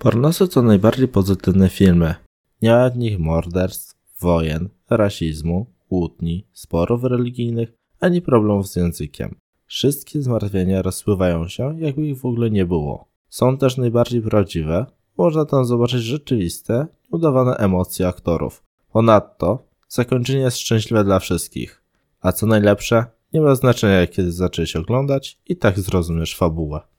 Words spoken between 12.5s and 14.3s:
nie było. Są też najbardziej